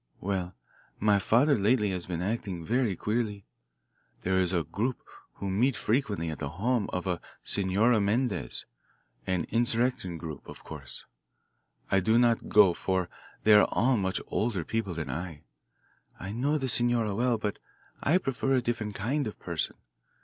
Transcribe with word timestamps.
Well, 0.19 0.55
my 0.99 1.19
father 1.19 1.53
lately 1.55 1.91
has 1.91 2.07
been 2.07 2.23
acting 2.23 2.65
very 2.65 2.95
queerly. 2.95 3.45
There 4.23 4.39
is 4.39 4.51
a 4.51 4.63
group 4.63 4.97
who 5.33 5.51
meet 5.51 5.77
frequently 5.77 6.31
at 6.31 6.39
the 6.39 6.49
home 6.57 6.89
of 6.91 7.05
a 7.05 7.21
Senora 7.43 8.01
Mendez 8.01 8.65
an 9.27 9.45
insurrecto 9.51 10.17
group, 10.17 10.47
of 10.49 10.63
course. 10.63 11.05
I 11.91 11.99
do 11.99 12.17
not 12.17 12.49
go, 12.49 12.73
for 12.73 13.09
they 13.43 13.53
are 13.53 13.67
all 13.69 13.95
much 13.95 14.19
older 14.25 14.63
people 14.65 14.95
than 14.95 15.11
I. 15.11 15.43
I 16.19 16.31
know 16.31 16.57
the 16.57 16.67
senora 16.67 17.13
well, 17.13 17.37
but 17.37 17.59
I 18.01 18.17
prefer 18.17 18.55
a 18.55 18.61
different 18.63 18.95
kind 18.95 19.27
of 19.27 19.37
person. 19.37 19.75